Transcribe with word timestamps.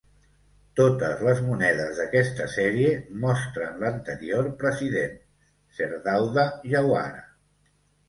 Totes 0.79 1.21
les 1.27 1.41
monedes 1.49 1.99
d'aquesta 1.99 2.47
sèrie 2.55 2.89
mostren 3.27 3.79
l'anterior 3.85 4.51
president, 4.65 5.15
Sir 5.79 5.95
Dawda 6.11 6.51
Jawara. 6.77 7.27